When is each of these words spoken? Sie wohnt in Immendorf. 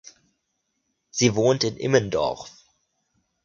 Sie 1.11 1.35
wohnt 1.35 1.63
in 1.63 1.77
Immendorf. 1.77 2.51